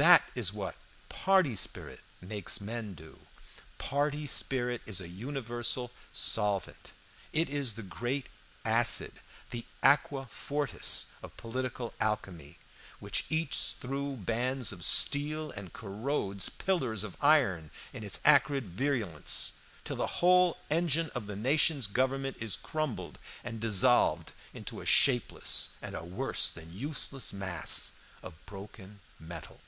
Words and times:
That 0.00 0.24
is 0.34 0.52
what 0.52 0.74
party 1.08 1.54
spirit 1.54 2.00
makes 2.20 2.60
men 2.60 2.94
do. 2.94 3.20
Party 3.78 4.26
spirit 4.26 4.82
is 4.84 5.00
a 5.00 5.06
universal 5.08 5.92
solvent; 6.12 6.90
it 7.32 7.48
is 7.48 7.74
the 7.74 7.84
great 7.84 8.28
acid, 8.64 9.20
the 9.50 9.64
aqua 9.84 10.26
fortis 10.26 11.06
of 11.22 11.36
political 11.36 11.94
alchemy, 12.00 12.58
which 12.98 13.26
eats 13.30 13.76
through 13.78 14.16
bands 14.16 14.72
of 14.72 14.82
steel 14.84 15.52
and 15.52 15.72
corrodes 15.72 16.48
pillars 16.48 17.04
of 17.04 17.16
iron 17.20 17.70
in 17.92 18.02
its 18.02 18.18
acrid 18.24 18.64
virulence, 18.70 19.52
till 19.84 19.96
the 19.96 20.16
whole 20.18 20.58
engine 20.68 21.10
of 21.10 21.30
a 21.30 21.36
nation's 21.36 21.86
government 21.86 22.36
is 22.40 22.56
crumbled 22.56 23.20
and 23.44 23.60
dissolved 23.60 24.32
into 24.52 24.80
a 24.80 24.86
shapeless 24.86 25.70
and 25.80 25.94
a 25.94 26.04
worse 26.04 26.50
than 26.50 26.76
useless 26.76 27.32
mass 27.32 27.92
of 28.20 28.34
broken 28.46 28.98
metal. 29.20 29.60